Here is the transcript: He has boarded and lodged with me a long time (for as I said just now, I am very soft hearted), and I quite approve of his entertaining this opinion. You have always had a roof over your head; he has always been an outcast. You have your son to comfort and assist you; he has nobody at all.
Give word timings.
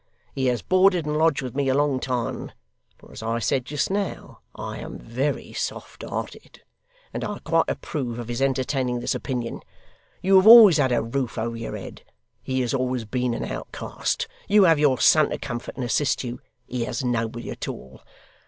He 0.33 0.47
has 0.47 0.63
boarded 0.63 1.05
and 1.05 1.15
lodged 1.15 1.43
with 1.43 1.53
me 1.55 1.69
a 1.69 1.75
long 1.75 1.99
time 1.99 2.53
(for 2.97 3.11
as 3.11 3.21
I 3.21 3.37
said 3.37 3.65
just 3.65 3.91
now, 3.91 4.39
I 4.55 4.79
am 4.79 4.97
very 4.97 5.53
soft 5.53 6.01
hearted), 6.01 6.63
and 7.13 7.23
I 7.23 7.37
quite 7.37 7.65
approve 7.67 8.17
of 8.17 8.27
his 8.27 8.41
entertaining 8.41 8.99
this 8.99 9.13
opinion. 9.13 9.61
You 10.23 10.37
have 10.37 10.47
always 10.47 10.77
had 10.77 10.91
a 10.91 11.03
roof 11.03 11.37
over 11.37 11.55
your 11.55 11.77
head; 11.77 12.01
he 12.41 12.61
has 12.61 12.73
always 12.73 13.05
been 13.05 13.35
an 13.35 13.45
outcast. 13.45 14.27
You 14.47 14.63
have 14.63 14.79
your 14.79 14.97
son 14.99 15.29
to 15.29 15.37
comfort 15.37 15.75
and 15.75 15.85
assist 15.85 16.23
you; 16.23 16.39
he 16.65 16.85
has 16.85 17.05
nobody 17.05 17.51
at 17.51 17.67
all. 17.67 18.01